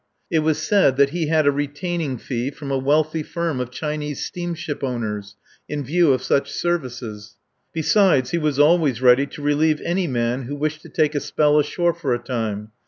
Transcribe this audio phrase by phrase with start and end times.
[0.31, 4.25] It was said that he had a retaining fee from a wealthy firm of Chinese
[4.25, 5.35] steamship owners,
[5.69, 7.35] in view of such services.
[7.71, 11.59] Besides, he was always ready to relieve any man who wished to take a spell
[11.59, 12.71] ashore for a time.